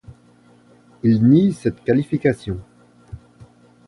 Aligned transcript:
Il 1.03 1.23
nie 1.27 1.53
cette 1.53 1.83
qualification. 1.83 2.59